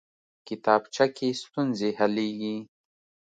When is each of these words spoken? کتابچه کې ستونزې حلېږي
کتابچه 0.47 1.05
کې 1.15 1.27
ستونزې 1.41 1.89
حلېږي 1.99 2.55